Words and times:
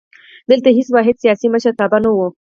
دلته 0.49 0.69
هېڅ 0.77 0.87
واحد 0.93 1.15
سیاسي 1.23 1.47
مشرتابه 1.53 1.97
نه 2.03 2.09
وو. 2.15 2.27